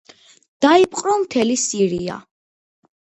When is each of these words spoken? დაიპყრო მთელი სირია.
დაიპყრო 0.65 1.15
მთელი 1.25 1.59
სირია. 1.65 2.17